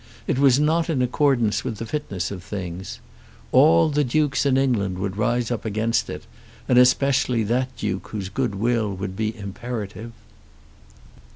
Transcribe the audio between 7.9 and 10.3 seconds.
whose good will would be imperative."